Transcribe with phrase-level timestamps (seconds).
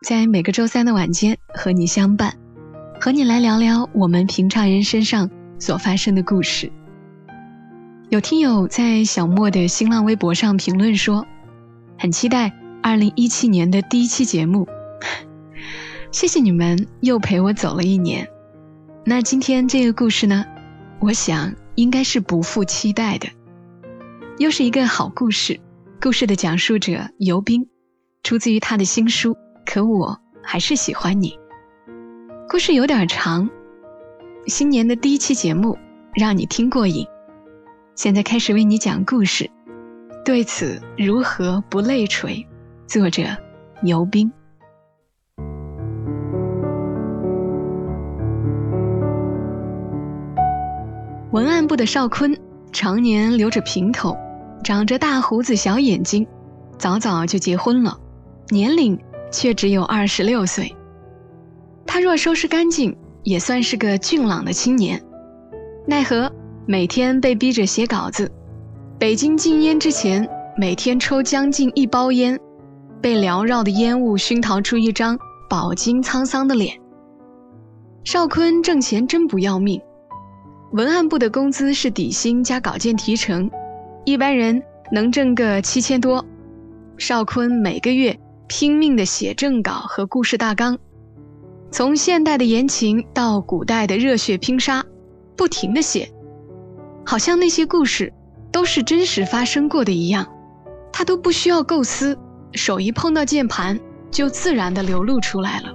[0.00, 2.32] 在每个周三的晚间和你相伴，
[3.00, 5.28] 和你来聊聊我们平常人身上
[5.58, 6.70] 所发生的故事。
[8.08, 11.26] 有听友在小莫的新浪微博上评论说，
[11.98, 14.68] 很期待二零一七年的第一期节目，
[16.12, 18.28] 谢谢你们又陪我走了一年。
[19.04, 20.44] 那今天这个故事呢，
[21.00, 23.26] 我想应该是不负期待的。
[24.38, 25.58] 又是一个好故事，
[26.00, 27.68] 故事的讲述者尤斌，
[28.22, 29.34] 出自于他的新书
[29.70, 31.28] 《可我还是喜欢你》。
[32.48, 33.50] 故事有点长，
[34.46, 35.76] 新年的第一期节目
[36.14, 37.06] 让你听过瘾。
[37.94, 39.50] 现在开始为你讲故事，
[40.24, 42.46] 对此如何不泪垂？
[42.86, 43.24] 作者
[43.82, 44.32] 尤斌。
[51.30, 52.34] 文案部的邵坤
[52.72, 54.16] 常年留着平头。
[54.64, 56.26] 长着大胡子、小眼睛，
[56.78, 57.98] 早早就结婚了，
[58.48, 58.98] 年龄
[59.30, 60.74] 却只有二十六岁。
[61.86, 65.02] 他若收拾干净，也算是个俊朗的青年。
[65.86, 66.30] 奈何
[66.66, 68.30] 每天被逼着写稿子，
[68.98, 72.38] 北京禁烟之前，每天抽将近一包烟，
[73.00, 75.18] 被缭绕的烟雾熏陶出一张
[75.48, 76.78] 饱经沧桑的脸。
[78.04, 79.80] 邵坤挣钱真不要命，
[80.72, 83.50] 文案部的工资是底薪加稿件提成。
[84.04, 84.62] 一般人
[84.92, 86.24] 能挣个七千多，
[86.96, 88.18] 邵坤每个月
[88.48, 90.78] 拼命的写正稿和故事大纲，
[91.70, 94.84] 从现代的言情到古代的热血拼杀，
[95.36, 96.10] 不停的写，
[97.04, 98.12] 好像那些故事
[98.50, 100.26] 都是真实发生过的一样，
[100.90, 102.18] 他都不需要构思，
[102.52, 103.78] 手一碰到键盘
[104.10, 105.74] 就自然的流露出来了。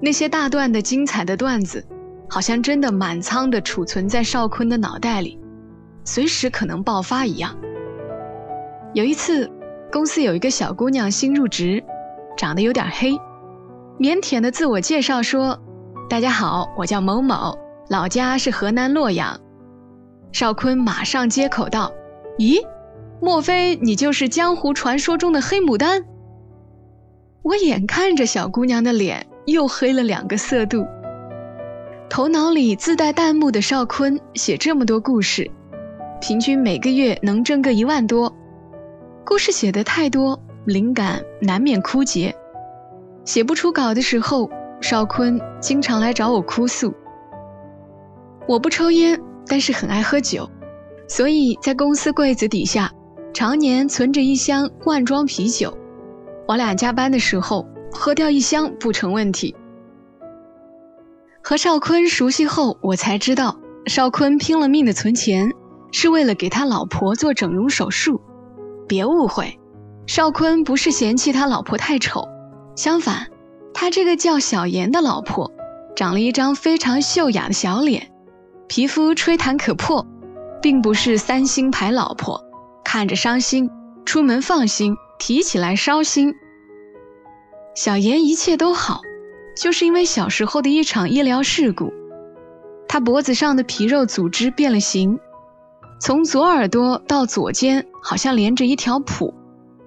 [0.00, 1.84] 那些大段的精彩的段子，
[2.28, 5.38] 好像真的满仓的储存在邵坤的脑袋里。
[6.04, 7.56] 随时可能爆发一样。
[8.94, 9.50] 有一次，
[9.92, 11.84] 公司有一个小姑娘新入职，
[12.34, 13.10] 长得有点黑，
[13.98, 15.60] 腼腆的自我介绍说
[16.08, 17.58] ：“大家好，我叫某某，
[17.90, 19.38] 老家是河南洛阳。”
[20.32, 21.92] 邵坤马上接口道
[22.40, 22.58] ：“咦，
[23.20, 26.06] 莫非你就是江湖传说中的黑牡丹？”
[27.44, 30.86] 我眼看着小姑娘的脸又黑了两个色度，
[32.08, 35.50] 头脑里自带弹幕的邵坤写这么多故事。
[36.18, 38.34] 平均每个月能挣个一万多，
[39.24, 42.34] 故事写的太多，灵感难免枯竭。
[43.24, 44.50] 写不出稿的时候，
[44.80, 46.92] 邵坤经常来找我哭诉。
[48.48, 50.50] 我不抽烟，但是很爱喝酒，
[51.08, 52.92] 所以在公司柜子底下
[53.32, 55.76] 常年存着一箱罐装啤酒，
[56.48, 59.54] 我俩加班的时候喝掉一箱不成问题。
[61.42, 63.56] 和邵坤熟悉后，我才知道
[63.86, 65.52] 邵坤拼了命的存钱。
[65.94, 68.22] 是为了给他老婆做整容手术，
[68.92, 69.58] 别误会，
[70.06, 72.28] 邵坤不是嫌弃他老婆太丑，
[72.76, 73.28] 相反，
[73.72, 75.50] 他这个叫小妍的老婆，
[75.96, 78.12] 长了一张非常秀雅的小脸，
[78.68, 80.06] 皮肤吹弹可破，
[80.60, 82.44] 并不是三星牌老婆，
[82.84, 83.70] 看着伤心，
[84.04, 86.34] 出门放心，提起来烧心。
[87.74, 89.00] 小妍一切都好，
[89.56, 91.94] 就是因为小时候的一场医疗事故，
[92.86, 95.18] 她脖子上的皮肉组织变了形。
[96.04, 99.32] 从左耳朵到左肩，好像连着一条蹼，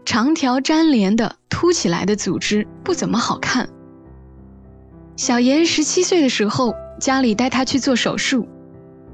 [0.05, 3.67] 长条粘连的凸起来的组织不怎么好看。
[5.17, 8.47] 小妍十七岁的时候，家里带她去做手术，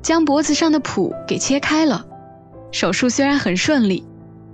[0.04, 2.06] 将脖子上的蹼给切开了。
[2.72, 4.06] 手术虽然很顺利，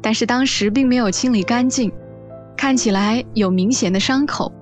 [0.02, 1.92] 但是当时并没有清理干净，
[2.56, 4.54] 看起来有明显的伤口。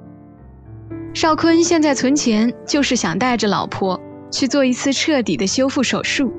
[1.14, 4.02] 邵坤现在存钱，就是想带着老婆
[4.32, 6.34] 去做一次彻底的修复手术。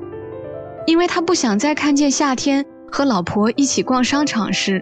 [0.87, 4.81] 因为他不想再看见夏天和老婆一起逛商场时，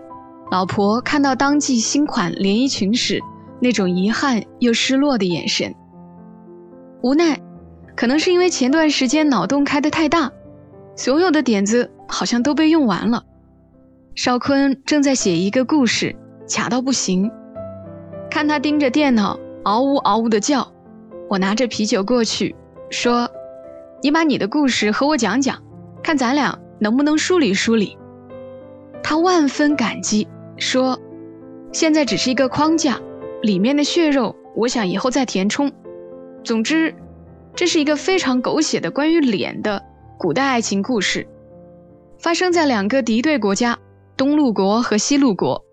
[0.51, 3.19] 老婆看到当季新款连衣裙时
[3.59, 5.73] 那种遗憾又失落的眼神。
[7.01, 7.41] 无奈，
[7.95, 10.31] 可能是因为前段时间脑洞开得太大，
[10.95, 13.23] 所有的点子好像都被用完了。
[14.13, 16.15] 邵坤正在写一个故事，
[16.47, 17.31] 卡到不行。
[18.29, 20.71] 看他盯着电脑，嗷呜嗷呜的叫，
[21.29, 22.55] 我拿着啤酒过去，
[22.91, 23.27] 说
[24.03, 25.57] ：“你把你的故事和我讲讲。”
[26.05, 27.97] 看咱俩能不能梳理梳理。
[29.01, 30.99] 他万分感激，说
[31.73, 33.01] ：“现在只是一个框架，
[33.41, 35.71] 里面的血肉我想以后再填充。
[36.43, 36.93] 总之，
[37.55, 39.81] 这是一个非常狗血的关于脸的
[40.19, 41.27] 古代爱情故事，
[42.19, 43.75] 发生在两个敌对国家——
[44.15, 45.65] 东陆国和西陆国。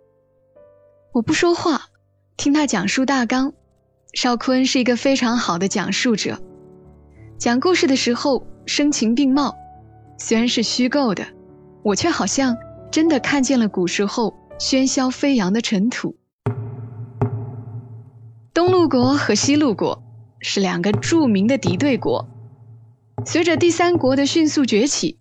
[1.12, 1.82] 我不说话，
[2.38, 3.52] 听他讲述大纲。
[4.14, 6.38] 邵坤是一个非常好的讲述者，
[7.36, 9.54] 讲故事的时候声情并茂，
[10.24, 11.26] 虽然是虚构的，
[11.82, 12.56] 我却好像
[12.92, 16.14] 真的看见了古时候喧嚣飞扬的尘土。
[18.54, 20.00] 东陆国和西陆国
[20.38, 22.28] 是两个著名的敌对国，
[23.26, 25.18] 随着第三国的迅速崛起，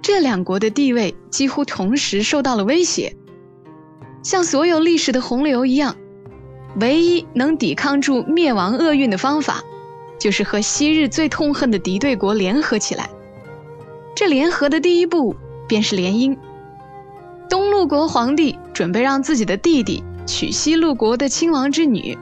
[0.00, 3.16] 这两国的地位几乎同时受到了威胁。
[4.22, 5.96] 像所有历史的洪流一样。
[6.76, 9.60] 唯一能抵抗住灭亡厄运的方法，
[10.20, 13.10] 就是和昔日最痛恨的敌对国联合起来。
[14.20, 15.34] 这联合的第一步
[15.66, 16.36] 便是联姻。
[17.48, 22.18] 东陆国皇帝准备让自己的弟弟娶西陆国的亲王之女。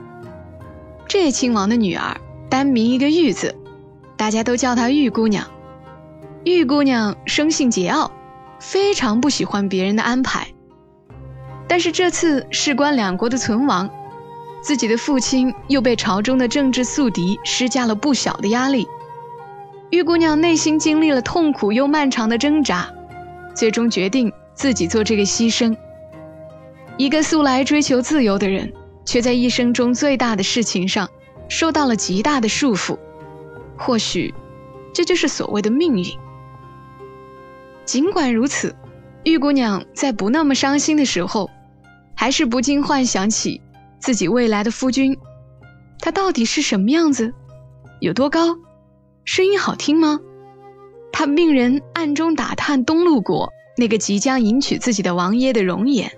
[1.09, 2.15] 这亲王的女儿
[2.49, 3.53] 单名一个玉字，
[4.15, 5.45] 大家都叫她玉姑娘。
[6.45, 8.09] 玉姑娘生性桀骜，
[8.61, 10.47] 非常不喜欢别人的安排。
[11.67, 13.89] 但是这次事关两国的存亡。
[14.61, 18.87] 自己的父亲又被朝中的政治宿敌施加了不小的压力，
[19.91, 22.93] 玉姑娘内心经历了痛苦又漫长的挣扎，
[23.55, 25.75] 最终决定自己做这个牺牲。
[26.97, 28.71] 一个素来追求自由的人，
[29.03, 31.09] 却在一生中最大的事情上
[31.47, 32.99] 受到了极大的束缚。
[33.77, 34.33] 或许，
[34.93, 36.05] 这就是所谓的命运。
[37.83, 38.75] 尽管如此，
[39.23, 41.49] 玉姑娘在不那么伤心的时候，
[42.13, 43.61] 还是不禁幻想起。
[43.99, 45.17] 自己未来的夫君，
[45.99, 47.33] 他到底是什么样子？
[47.99, 48.55] 有多高？
[49.31, 50.19] 声音好听吗？
[51.11, 56.11] 他命人暗中打探东陆国那个即将迎娶自己的王爷的容颜。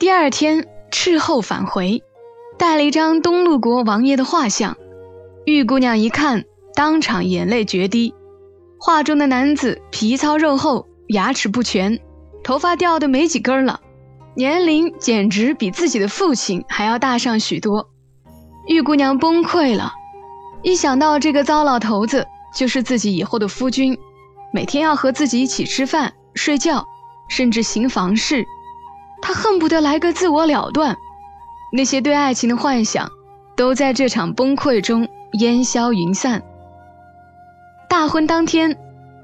[0.00, 2.02] 第二天，斥候返回，
[2.58, 4.76] 带了一张东陆国王爷的画像。
[5.44, 8.12] 玉姑娘一看，当场眼泪决堤。
[8.76, 12.00] 画中的男子皮糙肉厚，牙齿不全，
[12.42, 13.80] 头发掉的没几根了。
[14.34, 17.90] 年龄简直比自己的父亲还要大上许多，
[18.66, 19.92] 玉姑娘崩溃了。
[20.62, 23.98] 一想到这个糟老头子就是自己以后的夫君，
[24.52, 26.84] 每天要和自己一起吃饭、睡觉，
[27.28, 28.44] 甚至行房事，
[29.20, 30.96] 他恨不得来个自我了断。
[31.72, 33.08] 那些对爱情的幻想，
[33.56, 35.08] 都在这场崩溃中
[35.40, 36.42] 烟消云散。
[37.88, 38.78] 大婚当天，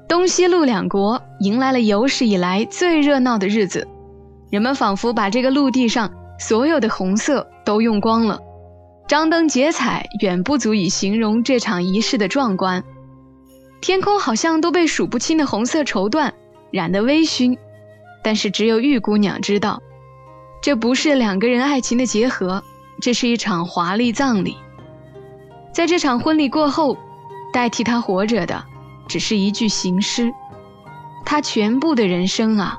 [0.07, 3.87] 东西路两国迎来了有史以来最热闹的日子。
[4.49, 8.39] 人们仿佛把这个陆地上所有的红色都用光了，
[9.09, 12.83] 张灯结彩远不足以形容这场仪式的壮观。
[13.81, 16.31] 天空好像都被数不清的红色绸缎
[16.69, 17.57] 染得微醺，
[18.23, 19.81] 但是只有玉姑娘知道，
[20.61, 22.63] 这不是两个人爱情的结合，
[23.01, 24.55] 这是一场华丽葬礼。
[25.73, 26.95] 在这场婚礼过后，
[27.51, 28.63] 代替她活着的
[29.07, 30.31] 只是一具行尸，
[31.25, 32.77] 她全部的人生啊！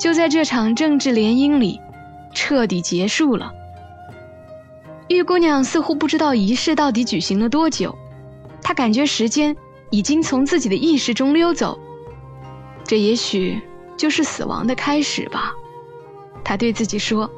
[0.00, 1.78] 就在这场政治联姻里，
[2.32, 3.52] 彻底结束了。
[5.08, 7.96] 玉姑娘似乎不知道仪式到底举行了多久，
[8.62, 9.54] 她感觉时间
[9.90, 11.78] 已经从自己的意识中溜走，
[12.84, 13.60] 这也许
[13.96, 15.52] 就是死亡的开始吧。
[16.42, 17.30] 她对自己说。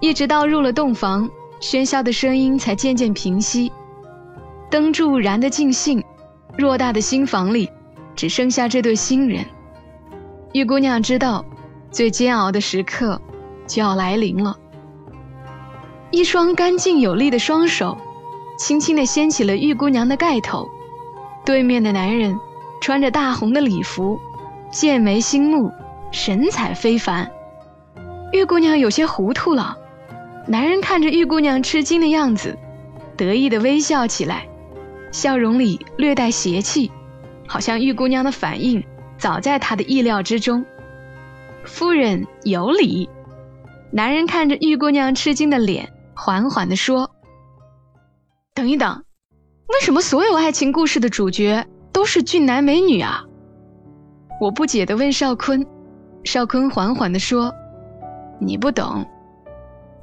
[0.00, 1.30] 一直到入了洞房，
[1.60, 3.72] 喧嚣的声音才渐渐平息，
[4.70, 6.02] 灯柱燃得尽兴，
[6.58, 7.70] 偌大的新房里
[8.14, 9.46] 只剩下这对新人。
[10.52, 11.42] 玉姑娘知道，
[11.90, 13.18] 最煎熬的时刻
[13.66, 14.54] 就要来临了。
[16.14, 17.98] 一双干净有力的双手，
[18.56, 20.68] 轻轻地掀起了玉姑娘的盖头。
[21.44, 22.38] 对面的男人
[22.80, 24.20] 穿着大红的礼服，
[24.70, 25.72] 剑眉星目，
[26.12, 27.28] 神采非凡。
[28.32, 29.76] 玉姑娘有些糊涂了。
[30.46, 32.56] 男人看着玉姑娘吃惊的样子，
[33.16, 34.46] 得意地微笑起来，
[35.10, 36.92] 笑容里略带邪气，
[37.48, 38.84] 好像玉姑娘的反应。
[39.18, 40.64] 早在他的意料之中，
[41.64, 43.10] 夫人有礼。
[43.90, 47.10] 男人看着玉姑娘吃惊的脸，缓缓地说
[48.54, 49.04] ：“等一等，
[49.68, 53.24] 为什么所有爱情故事的主角都是俊男美女啊？”
[54.40, 55.66] 我不解地问少坤。
[56.24, 57.52] 少坤缓缓地说
[58.40, 59.06] ：“你不懂，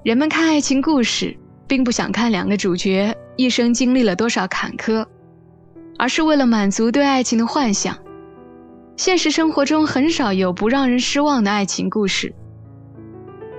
[0.04, 1.36] 人们看爱情故事，
[1.68, 5.06] 并不想看两个主角一生经历了多少坎坷，
[5.98, 7.98] 而是为了满足对爱情的幻想。”
[8.98, 12.36] 现实生活中很少有不让人失望的爱情故事。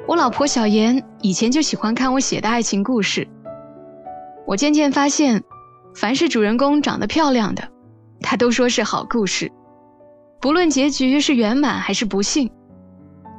[0.07, 3.27] 我老婆小妍以前就喜欢看我写的爱情故事。
[4.47, 5.43] 我渐渐发现，
[5.95, 7.69] 凡是主人公长得漂亮的，
[8.21, 9.51] 她都说是好故事，
[10.41, 12.51] 不论结局是圆满还是不幸。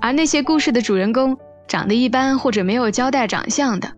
[0.02, 3.94] 而那些故事的主人公长得一般或者没有交代长相的，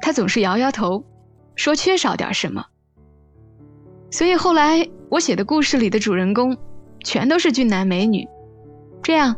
[0.00, 1.04] 他总是摇摇头，
[1.56, 2.64] 说缺少点什么。
[4.10, 6.56] 所以后来我写的故事里的主人公，
[7.02, 8.26] 全都是俊男美女，
[9.02, 9.34] 这样，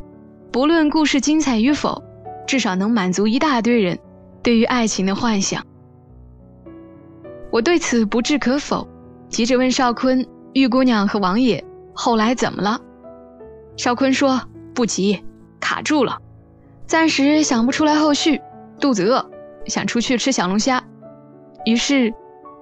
[0.53, 2.03] 不论故事精彩与否，
[2.47, 3.99] 至少能满足一大堆人
[4.43, 5.65] 对于爱情的幻想。
[7.51, 8.87] 我对此不置可否，
[9.29, 12.81] 急着问少坤、玉姑娘和王爷后来怎么了。
[13.77, 14.41] 少坤说
[14.75, 15.25] 不急，
[15.61, 16.19] 卡住了，
[16.87, 18.41] 暂时想不出来后续，
[18.81, 19.31] 肚子饿。
[19.67, 20.85] 想出去吃小龙虾，
[21.65, 22.15] 于是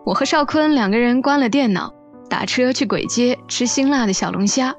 [0.06, 1.92] 我和少坤两个人关了电脑，
[2.30, 4.74] 打车去簋街吃辛辣的小龙虾。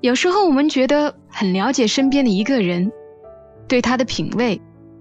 [0.00, 2.90] 有时候我们觉得很了解身边的一个人，
[3.68, 4.60] 对他的品味、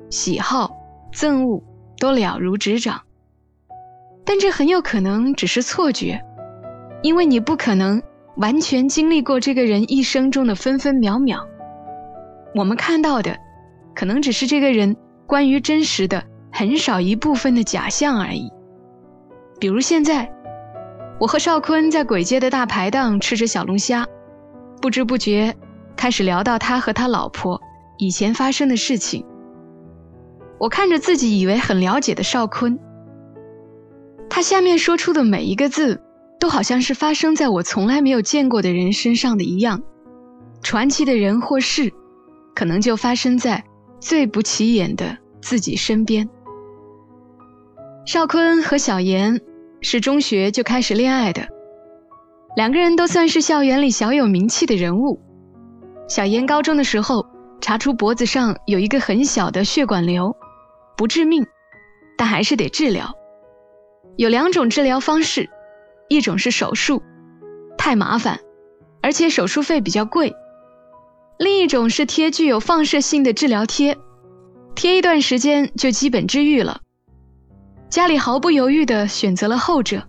[0.10, 0.72] 喜好、
[1.14, 1.64] 憎恶
[2.00, 3.02] 都了如指掌，
[4.24, 6.22] 但这很有可能只是错觉，
[7.02, 8.02] 因为你不可能
[8.38, 11.48] 完全经历过这个人一生中的分分秒秒。
[12.54, 13.38] 我们看到的，
[13.94, 14.96] 可能只是这个人。
[15.28, 18.48] 关于真实的很少一部分的假象而已。
[19.60, 20.32] 比如现在，
[21.20, 24.06] 我和少坤在簋街的大排档吃着小龙虾，
[24.80, 25.56] 不知不觉
[25.96, 27.60] 开始聊到他和他老婆
[27.98, 29.26] 以前发生的事情。
[30.60, 32.80] 我看着自己以为很了解的少坤，
[34.30, 36.02] 他下面说出的每一个字，
[36.40, 39.82] 都好像是发生在我从来没有见过的人身上的一样。
[40.62, 41.92] 传奇的人或事，
[42.56, 43.64] 可能就发生在。
[43.98, 46.30] 最不起眼的自己身边，
[48.06, 49.42] 邵坤和小妍
[49.82, 51.48] 是中学就开始恋爱的，
[52.56, 55.20] 两个人都算是校园里小有名气的人物。
[56.08, 57.26] 小妍高中的时候
[57.62, 60.36] 查出脖子上有一个很小的血管瘤，
[60.96, 61.46] 不致命，
[62.18, 63.16] 但还是得治疗。
[64.18, 65.50] 有两种治疗方式，
[66.08, 67.02] 一种是手术，
[67.78, 68.40] 太麻烦，
[69.02, 70.36] 而且手术费比较贵。
[71.38, 73.98] 另一种是贴具有放射性的治疗贴，
[74.74, 76.82] 贴一段时间就基本治愈了。
[77.90, 80.04] 家里毫不犹豫地选择了后者。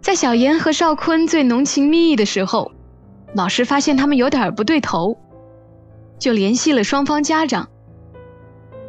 [0.00, 2.72] 在小妍和邵坤最浓情蜜意的时候，
[3.34, 5.16] 老师发现他们有点不对头，
[6.22, 7.68] 就联系了双方家长。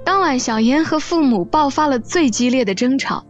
[0.05, 3.25] 当晚，小妍和父母爆发了最激烈的争吵，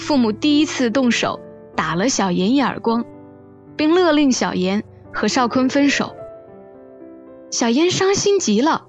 [0.00, 1.38] 父母第一次动手
[1.76, 3.04] 打了小妍一耳光，
[3.76, 4.82] 并勒令小妍
[5.12, 6.16] 和邵坤分手。
[7.52, 8.88] 小妍伤心极了，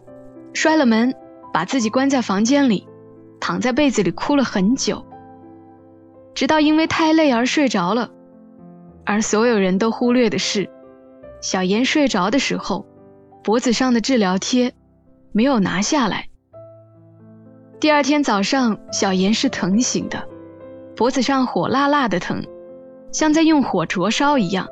[0.54, 1.14] 摔了门，
[1.54, 2.88] 把自己关在房间里，
[3.40, 5.06] 躺在被子里哭了很久，
[6.34, 8.10] 直到因为太累而睡着了。
[9.06, 10.68] 而所有人都忽略的是，
[11.42, 12.88] 小妍睡着的时候，
[13.44, 14.72] 脖子上的治疗贴
[15.32, 16.28] 没有拿下来。
[17.80, 20.28] 第二天早上，小妍是疼醒的，
[20.96, 22.44] 脖子上火辣辣的疼，
[23.12, 24.68] 像在用火灼烧一样，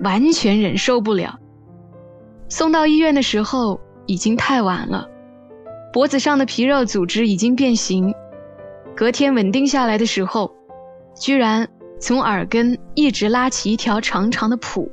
[0.00, 1.38] 完全忍受不了。
[2.50, 5.08] 送到医院的时候已经太晚了，
[5.90, 8.14] 脖子上的皮肉组织已经变形。
[8.94, 10.54] 隔天稳定下来的时候，
[11.18, 11.66] 居然
[11.98, 14.86] 从耳根一直拉起一条长长的蹼，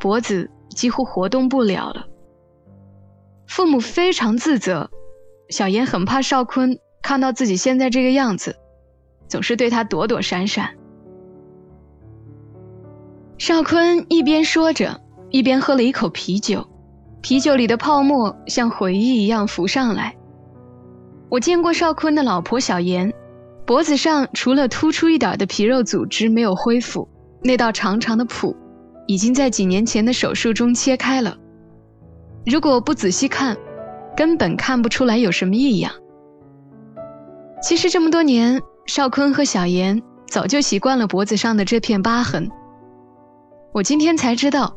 [0.00, 2.06] 脖子几乎活动不了了。
[3.46, 4.90] 父母非常自责，
[5.48, 8.56] 小妍很怕少坤看到自己现在这个样子，
[9.28, 10.70] 总是对他躲躲闪闪。
[13.38, 15.00] 少坤一边说着。
[15.30, 16.64] 一边喝了一口啤酒，
[17.20, 20.14] 啤酒里的泡沫像回忆一样浮上来。
[21.28, 23.12] 我见过邵坤的老婆小妍，
[23.66, 27.08] 脖子上除了突出一点的皮肉组织没有恢复，
[27.42, 28.54] 那道长长的蹼
[29.08, 31.36] 已经在几年前的手术中切开了。
[32.46, 33.56] 如果不仔细看，
[34.16, 35.92] 根本看不出来有什么异样。
[37.62, 42.50] 其实这么多年，邵坤和小妍早就习惯了脖子上的这片疤痕。
[43.72, 44.76] 我今天才知道。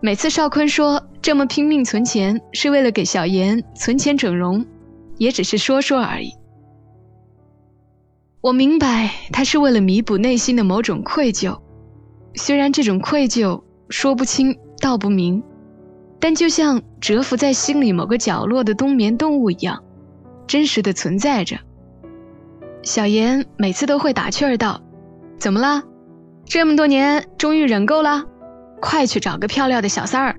[0.00, 4.66] 每次邵坤说这么拼命存钱是为了给小妍存钱整容，
[5.16, 6.30] 也只是说说而已。
[8.42, 11.58] 我明白他是为了弥补内心的某种愧疚，
[12.34, 15.42] 虽然这种愧疚说不清道不明，
[16.20, 19.84] 但就像蛰伏在心里某个角落的冬眠动物一样，
[20.46, 21.58] 真实的存在着。
[22.82, 24.80] 小妍每次都会打趣儿道
[25.38, 25.82] ：“怎么了？
[26.46, 28.24] 这么多年终于忍够了？”
[28.80, 30.36] 快去找个漂亮的小三儿，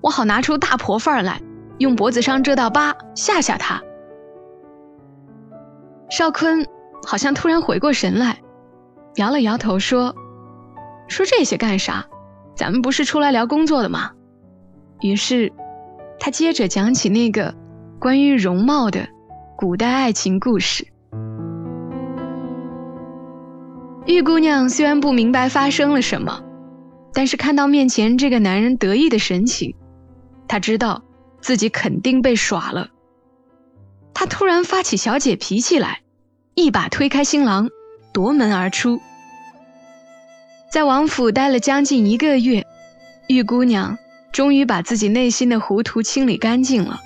[0.00, 1.42] 我好拿出大婆范儿来，
[1.76, 3.82] 用脖子上这道疤吓吓他。
[6.08, 6.66] 少坤
[7.06, 8.38] 好像突然回过神来，
[9.16, 10.14] 摇了摇头说
[11.08, 12.06] ：“说这些干啥？
[12.54, 14.12] 咱们不是出来聊工作的吗？”
[15.02, 15.52] 于是，
[16.18, 17.54] 他接着讲起那个
[17.98, 19.08] 关于容貌的
[19.56, 20.86] 古代爱情故事。
[24.06, 26.42] 玉姑娘虽然不明白发生了什么。
[27.12, 29.74] 但是看到面前这个男人得意的神情，
[30.46, 31.02] 她知道
[31.40, 32.88] 自己肯定被耍了。
[34.12, 36.02] 她突然发起小姐脾气来，
[36.54, 37.70] 一把推开新郎，
[38.12, 39.00] 夺门而出。
[40.70, 42.66] 在王府待了将近一个月，
[43.28, 43.96] 玉姑娘
[44.36, 47.00] 终于把自己内心的糊涂清理干净了。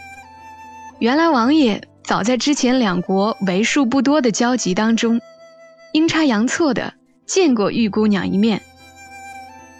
[0.98, 5.20] 原来王爷早在之前两国为数不多的交集当中，
[5.92, 6.94] 阴差阳错的
[7.26, 8.62] 见过玉姑娘一面。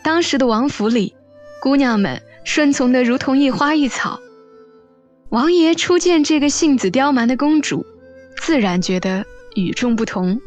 [0.05, 1.17] 当时的王府里，
[1.61, 4.21] 姑娘们顺从的如同一花一草。
[5.29, 7.85] 王爷初见这个性子刁蛮的公主，
[8.41, 9.27] 自然觉得
[9.57, 10.41] 与众不同。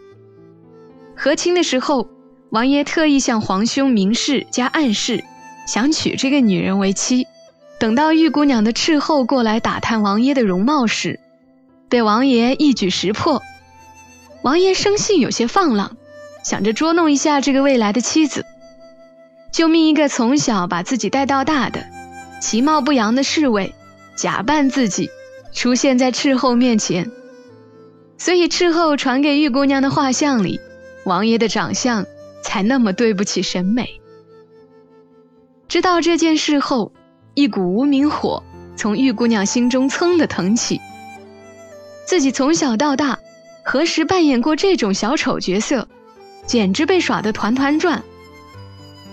[1.18, 2.08] 和亲的时候。
[2.50, 5.24] 王爷特意向皇兄明示加暗示，
[5.66, 7.28] 想娶这个女人为妻。
[7.80, 11.20] 等到玉姑娘的斥候过来打探王爷的容貌时，
[11.90, 13.42] 被王爷一举识破。
[14.42, 15.98] 王爷生性有些放浪，
[16.44, 18.46] 想着捉弄一下这个未来的妻子，
[19.52, 21.86] 就命一个从小把自己带到大的、
[22.42, 23.74] 其貌不扬的侍卫，
[24.16, 25.10] 假扮自己
[25.54, 27.12] 出现在斥候面前。
[28.18, 30.60] 所以斥候传给玉姑娘的画像里，
[31.06, 32.06] 王爷的长相。
[32.44, 34.02] 才那么对不起审美。
[35.74, 36.92] 知道这件事后，
[37.34, 38.44] 一股无名火
[38.76, 40.80] 从玉姑娘心中噌的腾起。
[42.06, 43.18] 自己从小到大，
[43.66, 45.88] 何时扮演过这种小丑角色，
[46.46, 48.04] 简直被耍得团团转。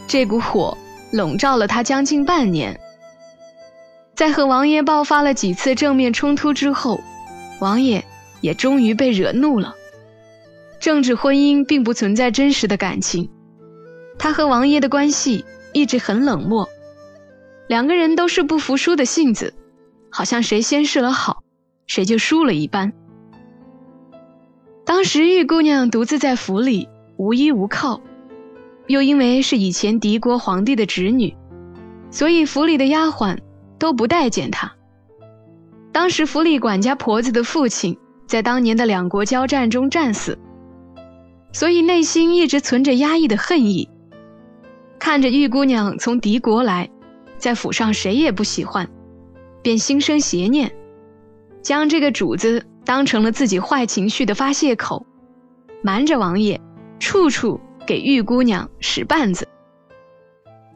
[0.07, 0.77] 这股火
[1.13, 2.79] 笼罩了她将近半年。
[4.15, 7.01] 在和王爷爆发了几次正面冲突之后，
[7.59, 8.05] 王爷
[8.43, 9.75] 也终于被惹怒了。
[10.79, 13.31] 政治婚姻并不存在真实的感情，
[14.19, 16.69] 他和王爷的关系一直很冷漠，
[17.69, 19.55] 两个人都是不服输的性子，
[20.11, 21.43] 好像谁先示了好，
[21.87, 22.93] 谁就输了一般。
[24.85, 28.01] 当时玉姑娘独自在府里无依无靠，
[28.87, 31.37] 又因为是以前敌国皇帝的侄女，
[32.11, 33.39] 所以府里的丫鬟
[33.79, 34.73] 都不待见她。
[35.93, 37.97] 当时府里管家婆子的父亲
[38.27, 40.39] 在当年的两国交战中战死。
[41.53, 43.89] 所以内心一直存着压抑的恨意，
[45.01, 46.89] 看着玉姑娘从敌国来，
[47.39, 48.89] 在府上谁也不喜欢，
[49.63, 50.71] 便心生邪念，
[51.63, 55.07] 将这个主子当成了自己坏情绪的发泄口，
[55.83, 56.61] 瞒着王爷，
[56.99, 59.49] 处处给玉姑娘使绊子。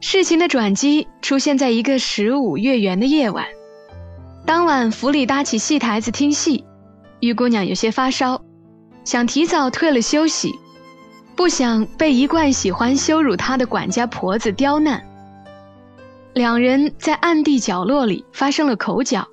[0.01, 3.45] 事情的转机出现在一个十五月圆的夜晚，
[4.43, 6.65] 当晚府里搭起戏台子听戏，
[7.19, 8.41] 玉姑娘有些发烧，
[9.03, 10.51] 想提早退了休息。
[11.35, 15.05] 不想被一贯喜欢羞辱她的管家婆子刁难，
[16.33, 19.27] 两人在暗地角落里发生了口角，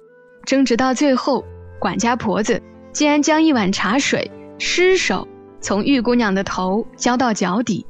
[0.45, 1.45] 争执到最后，
[1.79, 2.61] 管家婆子
[2.93, 5.29] 竟然将一碗茶水失手
[5.61, 7.87] 从玉姑娘的头浇到脚底。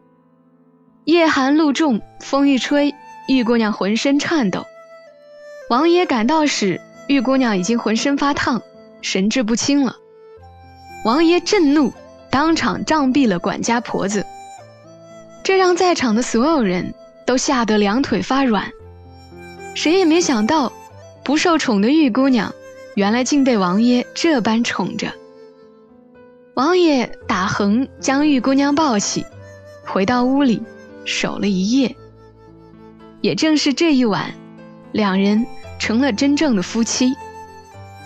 [1.05, 2.95] 夜寒露重，风一吹，
[3.29, 4.67] 玉姑娘浑身颤抖。
[5.71, 8.61] 王爷赶到时，玉姑娘已经浑身发烫，
[9.01, 9.97] 神志不清了。
[11.05, 11.93] 王爷震怒。
[12.33, 14.25] 当场杖毙了管家婆子，
[15.45, 16.95] 这让在场的所有人
[17.27, 18.73] 都吓得两腿发软。
[19.75, 20.73] 谁也没想到，
[21.23, 22.55] 不受宠的玉姑娘，
[22.95, 25.13] 原来竟被王爷这般宠着。
[26.55, 29.27] 王爷打横将玉姑娘抱起，
[29.85, 30.63] 回到屋里
[31.05, 31.95] 守了一夜。
[33.21, 34.33] 也正是这一晚，
[34.91, 35.47] 两人
[35.79, 37.15] 成了真正的夫妻。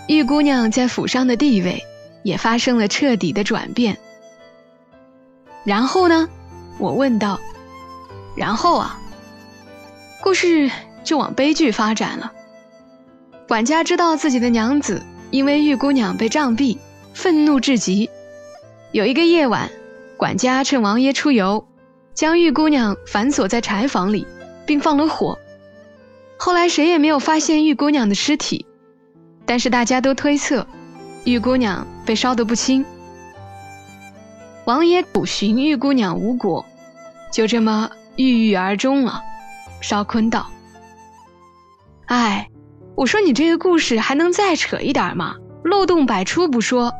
[0.09, 1.81] 玉姑娘在府上的地位
[2.25, 3.97] 也发生了彻底的转变。
[5.67, 6.29] 然后呢？
[6.79, 7.41] 我问道。
[8.37, 9.01] 然后啊，
[10.23, 10.71] 故事
[11.03, 12.33] 就往悲剧发展了。
[13.49, 16.79] 管家知道自己的娘子因为玉姑娘被杖毙，
[17.15, 18.09] 愤怒至极。
[18.93, 19.71] 有一个夜晚，
[20.17, 21.67] 管家趁王爷出游，
[22.15, 24.27] 将玉姑娘反锁在柴房里，
[24.67, 25.39] 并放了火。
[26.39, 28.67] 后来谁也没有发现玉姑娘的尸体，
[29.47, 30.67] 但是大家都推测，
[31.25, 32.85] 玉姑娘被烧得不轻。
[34.67, 36.67] 王爷苦寻玉姑娘无果，
[37.33, 39.23] 就这么郁郁而终了。
[39.81, 40.49] 邵坤道
[42.07, 42.49] ：“哎，
[42.97, 45.37] 我说你这个故事还能再扯一点吗？
[45.63, 46.93] 漏洞百出不说，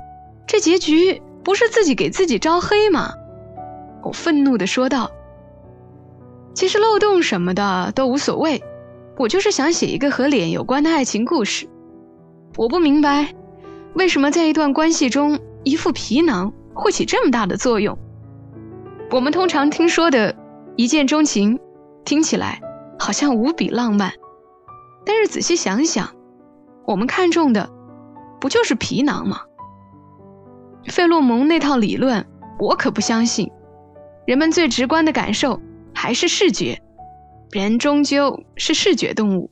[0.47, 3.13] 这结局不是自己给自己招黑吗？”
[4.05, 5.11] 我愤怒地说道
[6.55, 8.63] ：“其实漏洞什么的都无所谓，
[9.19, 11.69] 我就是想写一个和脸有关的爱情故事。
[12.57, 13.35] 我不明白，
[13.95, 17.99] 为什么在一段关系中，一副皮囊。”会起这么大的作用。
[19.11, 20.37] 我们通常听说的
[20.77, 21.59] 一见钟情，
[22.05, 22.61] 听起来
[22.99, 24.13] 好像无比浪漫，
[25.05, 26.15] 但是仔细想想，
[26.87, 27.71] 我们看中的
[28.41, 29.41] 不就是皮囊吗？
[30.89, 32.25] 费洛蒙那套理论，
[32.61, 33.51] 我可不相信。
[34.27, 35.61] 人们最直观的感受
[35.95, 36.81] 还是视觉，
[37.53, 39.51] 人终究是视觉动物。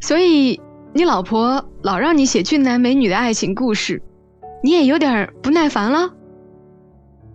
[0.00, 0.60] 所以，
[0.92, 4.02] 你老婆老让你写俊男美女的爱情故事，
[4.64, 6.14] 你也有点不耐烦了？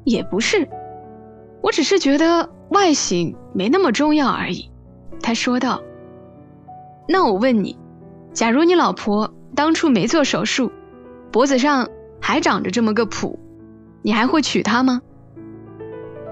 [0.04, 0.68] 也不是，
[1.62, 4.72] 我只是觉得外形没那么重要而已。
[5.22, 5.84] 他说道。
[7.08, 7.78] 那我问你，
[8.34, 10.72] 假如你老婆当初没做手术，
[11.32, 11.88] 脖子上
[12.20, 13.38] 还长着这么个蹼，
[14.02, 15.00] 你还会娶她吗？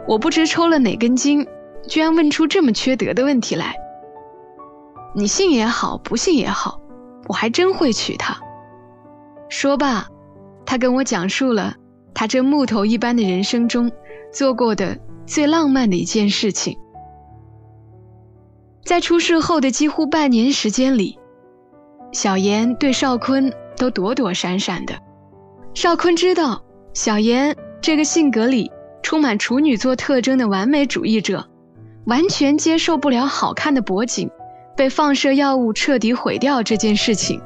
[0.07, 1.45] 我不知抽了哪根筋，
[1.87, 3.75] 居然问出这么缺德的问题来。
[5.13, 6.81] 你信也好，不信也好，
[7.27, 8.35] 我还真会娶她。
[9.47, 10.07] 说罢，
[10.67, 11.75] 他跟我讲述了
[12.13, 13.89] 他这木头一般的人生中
[14.33, 16.77] 做过的最浪漫的一件事情。
[18.83, 21.17] 在出事后的几乎半年时间里，
[22.11, 24.93] 小妍对邵坤都躲躲闪闪的。
[25.73, 31.47] 邵坤知道小妍这个性格里充满处女座特征的完美主义者，
[32.05, 34.29] 完全接受不了好看的脖颈
[34.75, 37.41] 被放射药物彻底毁掉这件事情。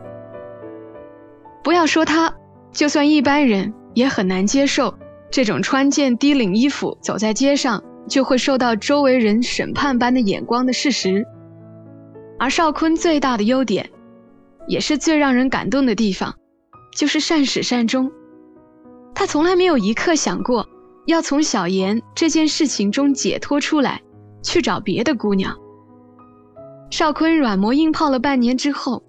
[1.63, 2.33] 不要说他，
[2.71, 4.93] 就算一般人也很难接受
[5.29, 7.83] 这种穿件低领衣服走在街上。
[8.09, 11.23] 就会受到周围人审判般的眼光的事实。
[12.39, 13.89] 而邵坤最大的优点，
[14.67, 16.35] 也是最让人感动的地方，
[16.97, 18.11] 就是善始善终。
[19.13, 20.67] 他从来没有一刻想过
[21.05, 24.01] 要从小妍这件事情中解脱出来，
[24.43, 25.55] 去找别的姑娘。
[26.89, 29.03] 邵坤软磨硬泡了半年之后，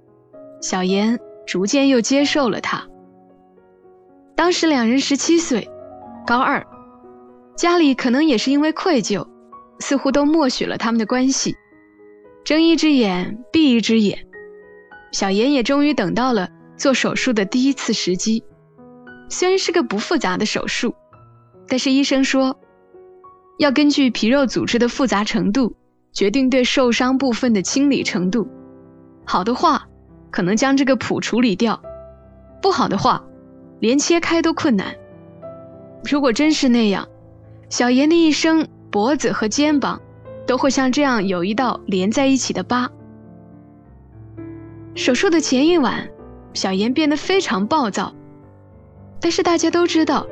[0.60, 2.86] 小妍逐渐又接受了他。
[4.34, 5.68] 当时两人十七岁，
[6.26, 6.66] 高二。
[7.54, 9.28] 家里可能也是因为愧疚，
[9.78, 11.54] 似乎都默许了他们的关系，
[12.44, 14.26] 睁一只眼闭一只眼。
[15.12, 18.42] 小妍也终于等到了做手术的第一次时机，
[19.28, 20.94] 虽然是个不复杂的手术，
[21.68, 22.58] 但是医生说，
[23.58, 25.76] 要根据皮肉组织的复杂程度
[26.12, 28.48] 决定对受伤部分的清理程度。
[29.26, 29.86] 好的话，
[30.30, 31.76] 可能将这个蹼处理掉；
[32.62, 33.22] 不好的话，
[33.82, 34.94] 连切开都困难。
[36.08, 37.08] 如果真是那样，
[37.68, 40.00] 小妍的一生，脖子和肩膀
[40.46, 42.88] 都会像这样有一道连在一起的疤。
[44.94, 46.08] 手术的前一晚，
[46.54, 48.14] 小妍变得非常暴躁，
[49.20, 50.28] 但是大家都知道，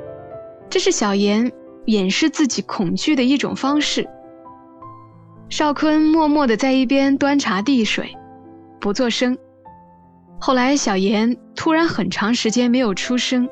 [0.69, 1.51] 这是小妍
[1.87, 4.09] 掩饰自己恐惧的一种方式。
[5.49, 8.17] 邵坤默默地在一边端茶递水，
[8.79, 9.37] 不作声。
[10.41, 13.49] 后来，小妍突然很长时间没有出声，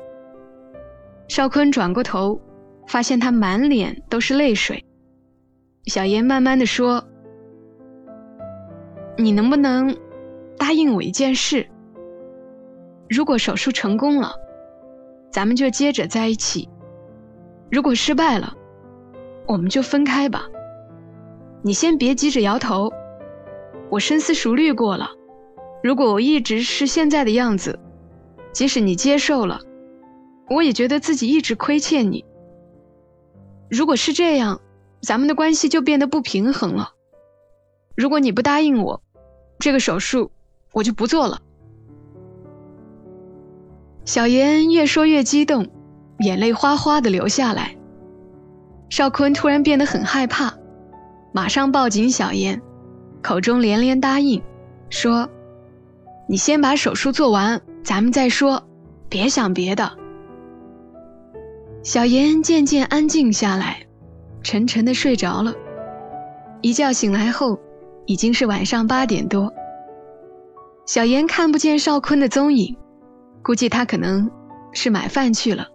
[1.27, 2.41] 邵坤转过头。
[2.87, 4.83] 发现他满脸都是泪水，
[5.85, 7.07] 小妍慢慢的说
[9.15, 9.95] ：“你能不能
[10.57, 11.67] 答应我一件事？
[13.07, 14.31] 如果手术成功了，
[15.31, 16.67] 咱们就接着在一起；
[17.69, 18.55] 如果失败了，
[19.45, 20.47] 我们就分开吧。
[21.61, 22.91] 你先别急着摇头，
[23.91, 25.11] 我深思熟虑过了，
[25.81, 27.79] 如果我一直是现在的样子，
[28.51, 29.61] 即使你接受了，
[30.49, 32.25] 我也觉得自己一直亏欠你。”
[33.69, 34.61] 如果是这样，
[35.01, 36.93] 咱们的关系就变得不平衡了。
[37.95, 39.01] 如果你不答应我，
[39.59, 40.31] 这个手术
[40.73, 41.39] 我就不做了。
[44.05, 45.69] 小妍越说越激动，
[46.19, 47.77] 眼泪哗哗的流下来。
[48.89, 50.57] 邵坤突然变得很害怕，
[51.31, 52.59] 马上抱紧小妍，
[53.21, 54.41] 口中连连答应，
[54.89, 55.29] 说
[56.29, 58.63] ：“你先把手术做完，咱们再说，
[59.09, 59.91] 别想别的。”
[61.81, 63.79] 小妍渐渐安静下来，
[64.43, 65.55] 沉沉的睡着了。
[66.61, 67.57] 一觉醒来后，
[68.05, 69.51] 已经是晚上八点多。
[70.85, 72.77] 小妍看不见邵坤的踪影，
[73.41, 74.29] 估计他可能
[74.71, 75.65] 是买饭去了。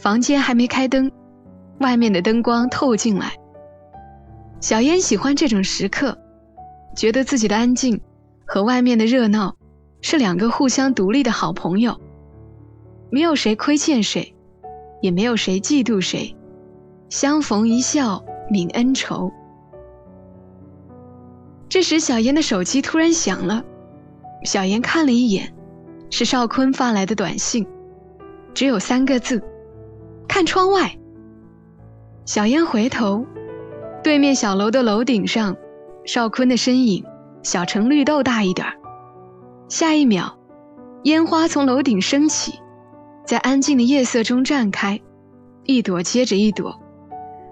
[0.00, 1.12] 房间还没开灯，
[1.78, 3.34] 外面的灯光透进来。
[4.60, 6.18] 小妍喜欢这种时刻，
[6.96, 8.00] 觉得自己的安静
[8.46, 9.56] 和外面的热闹
[10.00, 12.00] 是两个互相独立的好朋友，
[13.10, 14.30] 没有谁亏欠谁。
[15.00, 16.34] 也没有谁嫉妒谁，
[17.10, 19.30] 相逢一笑泯恩仇。
[21.68, 23.62] 这时，小妍的手机突然响了，
[24.44, 25.54] 小妍看了一眼，
[26.08, 27.66] 是邵坤发来的短信，
[28.54, 29.42] 只有三个字
[30.26, 30.96] ：“看窗外。”
[32.24, 33.26] 小燕回头，
[34.02, 35.54] 对面小楼的楼顶上，
[36.06, 37.04] 邵坤的身影
[37.44, 38.74] 小城绿豆大一点儿
[39.68, 40.38] 下一秒，
[41.04, 42.58] 烟花从楼顶升起。
[43.26, 45.00] 在安静的夜色中绽开，
[45.64, 46.78] 一朵接着一朵，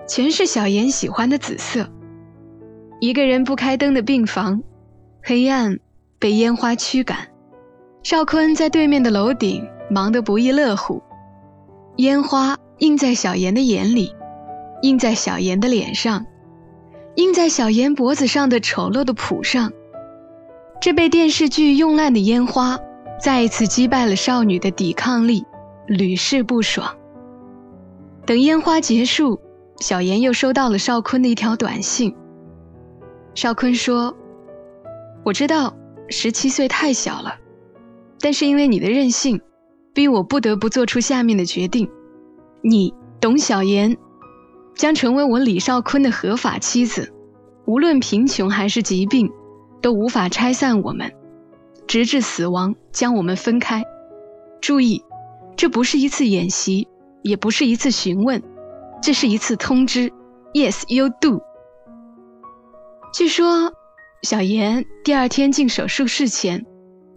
[0.06, 1.88] 全是小妍喜欢的紫色。
[3.00, 4.62] 一个人不开灯的病房，
[5.22, 5.78] 黑暗
[6.18, 7.28] 被烟花驱赶。
[8.02, 11.02] 邵坤在对面的楼顶忙得不亦乐乎，
[11.96, 14.14] 烟花映在小妍的眼里，
[14.82, 16.26] 映在小妍的脸上，
[17.16, 19.72] 映在小妍脖子上的丑陋的蹼上。
[20.82, 22.76] 这被电视剧用烂的烟花，
[23.20, 25.44] 再一次击败了少女的抵抗力，
[25.86, 26.96] 屡试不爽。
[28.26, 29.38] 等烟花结束，
[29.78, 32.16] 小妍又收到了邵坤的一条短信。
[33.32, 34.16] 邵坤说
[35.24, 35.72] ：“我知道
[36.08, 37.36] 十七岁太小了，
[38.18, 39.40] 但是因为你的任性，
[39.94, 41.88] 逼我不得不做出下面的决定。
[42.60, 43.96] 你董小妍
[44.74, 47.14] 将成为我李少坤的合法妻子，
[47.66, 49.30] 无论贫穷还是疾病，
[49.82, 51.12] 都无法拆散我们，
[51.86, 53.82] 直至死亡将我们分开。
[54.62, 55.04] 注意，
[55.56, 56.88] 这不是一次演习。”
[57.22, 58.42] 也不是一次询问，
[59.00, 60.12] 这是一次通知。
[60.54, 61.40] Yes, you do。
[63.14, 63.72] 据说，
[64.22, 66.66] 小妍第二天进手术室前，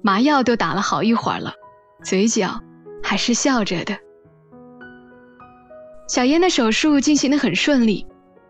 [0.03, 1.53] 麻药都打了好一会儿了，
[2.03, 2.59] 嘴角
[3.01, 3.97] 还是笑着的。
[6.07, 8.05] 小妍的手术进行的很顺利，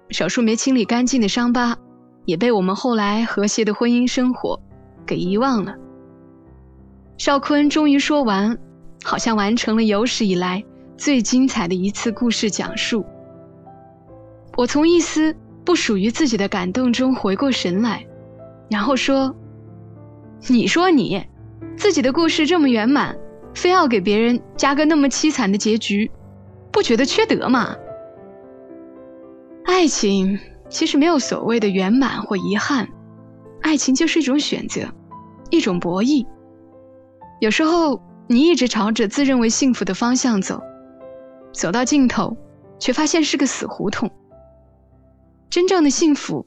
[0.09, 1.77] 手术没清理干净的伤疤，
[2.25, 4.59] 也被我们后来和谐的婚姻生活
[5.05, 5.75] 给遗忘了。
[7.17, 8.57] 邵坤终于说完，
[9.03, 10.63] 好像完成了有史以来。
[10.97, 13.05] 最精彩的一次故事讲述，
[14.55, 15.35] 我从一丝
[15.65, 18.07] 不属于自己的感动中回过神来，
[18.69, 19.35] 然后说
[20.47, 21.21] ：“你说你
[21.75, 23.13] 自己的故事这么圆满，
[23.53, 26.09] 非要给别人加个那么凄惨的结局，
[26.71, 27.75] 不觉得缺德吗？”
[29.67, 32.87] 爱情其实没有所谓的圆满或遗憾，
[33.61, 34.81] 爱情就是一种选择，
[35.49, 36.25] 一种博弈。
[37.39, 40.61] 有时候你一直朝着自认为幸福的方向走。
[41.53, 42.35] 走到尽头，
[42.79, 44.11] 却发现是个死胡同。
[45.49, 46.45] 真正的幸福，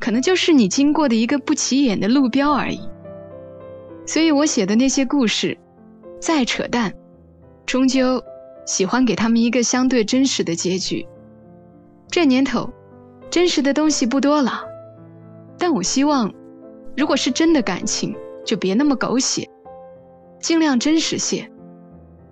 [0.00, 2.80] 可能就是你经过的一个不起眼的路标而已。
[4.06, 5.58] 所以我写的那些故事，
[6.20, 6.94] 再扯淡，
[7.66, 8.22] 终究
[8.64, 11.06] 喜欢给他们一个相对真实的结局。
[12.08, 12.70] 这年头，
[13.30, 14.64] 真实的东西不多了，
[15.58, 16.32] 但我希望，
[16.96, 19.50] 如果是真的感情，就别那么狗血，
[20.40, 21.50] 尽量真实些，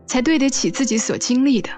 [0.07, 1.71] 才对得起自己所经历的。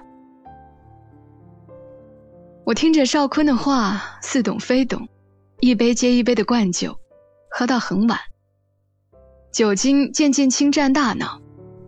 [2.64, 5.08] 我听着邵坤的话，似懂非懂，
[5.60, 6.96] 一杯接一杯的灌酒，
[7.50, 8.18] 喝到很晚。
[9.52, 11.40] 酒精渐渐侵占大脑，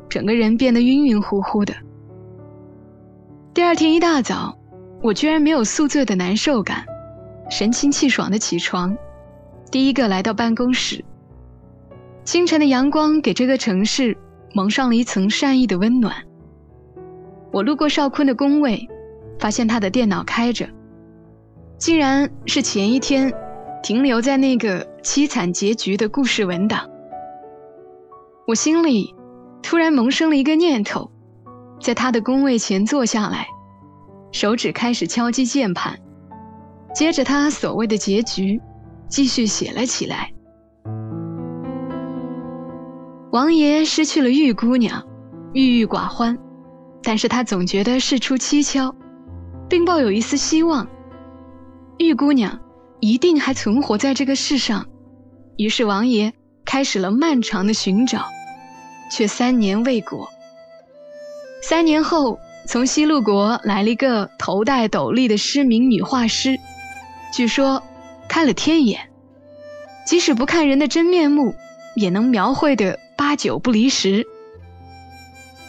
[0.09, 1.75] 整个人变得晕晕乎乎的。
[3.53, 4.57] 第二天一大早，
[5.03, 6.87] 我居然没有宿醉的难受感，
[7.49, 8.97] 神清气爽的起床，
[9.71, 11.05] 第一个来到办公室。
[12.25, 14.17] 清晨的阳光给这个城市
[14.55, 16.15] 蒙上了一层善意的温暖。
[17.53, 18.89] 我路过邵坤的工位。
[19.41, 20.69] 发现他的电脑开着，
[21.79, 23.33] 竟然是前一天
[23.85, 26.91] 停留在那个凄惨结局的故事文档。
[28.49, 29.15] 我心里
[29.63, 31.13] 突然萌生了一个念头，
[31.81, 33.47] 在他的工位前坐下来，
[34.33, 36.01] 手指开始敲击键盘，
[36.99, 38.61] 接着他所谓的结局
[39.07, 40.33] 继续写了起来。
[43.31, 45.07] 王爷失去了玉姑娘，
[45.53, 46.37] 郁郁寡欢，
[47.05, 48.97] 但是他总觉得事出蹊跷。
[49.69, 50.89] 并抱有一丝希望，
[51.99, 52.59] 玉姑娘
[52.99, 54.85] 一定还存活在这个世上。
[55.57, 56.33] 于是王爷
[56.65, 58.25] 开始了漫长的寻找，
[59.13, 60.29] 却三年未果。
[61.63, 66.59] 三年后，从西路国来了一个头戴斗笠的失明女画师，
[67.33, 67.83] 据说
[68.29, 69.11] 开了天眼，
[70.07, 71.55] 即使不看人的真面目，
[71.95, 74.27] 也能描绘的八九不离十。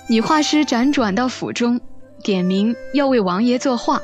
[0.08, 1.82] 女画师辗转到府中。
[2.22, 4.02] 点名要为王爷作画，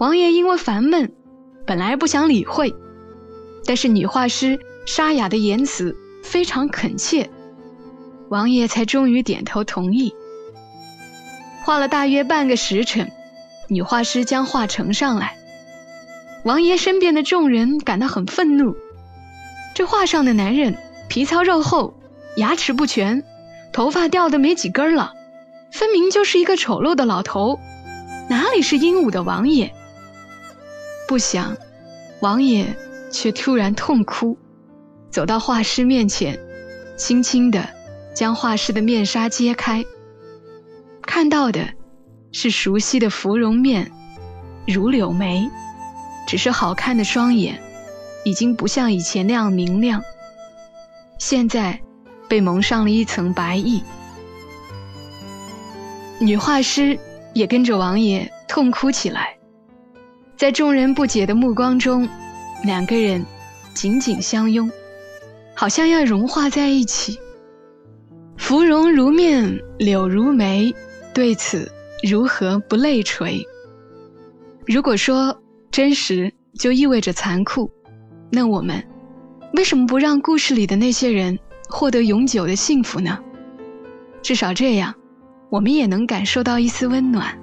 [0.00, 1.12] 王爷因为烦闷，
[1.64, 2.74] 本来不想理会，
[3.64, 7.30] 但是女画师沙哑的言辞非常恳切，
[8.30, 10.12] 王爷才终于点头同意。
[11.62, 13.12] 画了大约半个时辰，
[13.68, 15.37] 女画师将画呈上来，
[16.44, 18.76] 王爷身边的众人感到很愤怒，
[19.74, 20.76] 这画上的男人
[21.08, 21.94] 皮糙肉厚，
[22.36, 23.24] 牙齿不全，
[23.72, 25.12] 头发掉的没几根了。
[25.70, 27.58] 分明就是一个丑陋的老头，
[28.30, 29.72] 哪里是英武的王爷？
[31.06, 31.56] 不想，
[32.20, 32.74] 王爷
[33.10, 34.38] 却突然痛哭，
[35.10, 36.38] 走到画师面前，
[36.96, 37.68] 轻轻地
[38.14, 39.84] 将画师的面纱揭开，
[41.02, 41.68] 看到的
[42.32, 43.90] 是熟悉的芙蓉面，
[44.66, 45.50] 如柳眉，
[46.28, 47.58] 只是好看的双眼
[48.22, 50.02] 已经不像以前那样明亮，
[51.18, 51.80] 现在
[52.28, 53.80] 被蒙上了一层白翳。
[56.20, 56.98] 女画师
[57.32, 59.38] 也跟着王爷痛哭起来，
[60.36, 62.06] 在众人不解的目光中，
[62.62, 63.24] 两个人
[63.72, 64.70] 紧紧相拥，
[65.54, 67.18] 好像要融化在一起。
[68.36, 70.74] 芙蓉如面，柳如眉，
[71.14, 73.42] 对此如何不泪垂？
[74.66, 75.37] 如果说
[75.70, 77.70] 真实就意味着残酷，
[78.30, 78.82] 那我们
[79.54, 83.18] 为什么不让故事里的那些人获得永久的幸福呢？
[84.22, 84.94] 至少这样，
[85.50, 87.38] 我们也能感受到一丝温暖。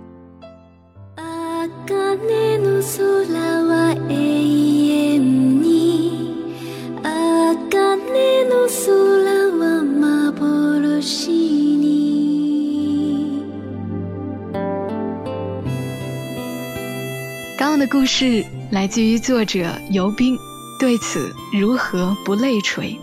[17.88, 20.38] 故事来自于作者尤斌。
[20.80, 22.98] 对此如何不泪垂？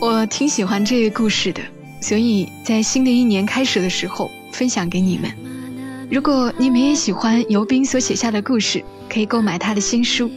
[0.00, 1.60] 我挺喜欢这个故事的，
[2.00, 5.30] 所以在新的一年开始的时候分享给你们。
[6.10, 10.30] 如果你们也喜欢尤斌所写下的故事，可以购买他的新书。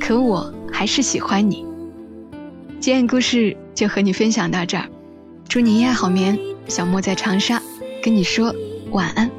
[0.00, 1.64] 可我还是喜欢你。
[2.80, 4.88] 今天故事就和你分享到这儿，
[5.48, 6.38] 祝你一夜好眠。
[6.68, 7.62] 小莫在长沙
[8.02, 8.54] 跟你说
[8.90, 9.30] 晚安。